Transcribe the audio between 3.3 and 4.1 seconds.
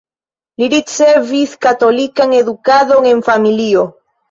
familio.